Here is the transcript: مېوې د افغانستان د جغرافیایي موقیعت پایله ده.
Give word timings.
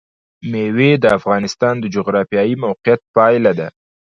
مېوې 0.51 0.91
د 0.99 1.05
افغانستان 1.17 1.75
د 1.79 1.85
جغرافیایي 1.95 2.55
موقیعت 2.65 3.01
پایله 3.15 3.51
ده. 3.59 3.67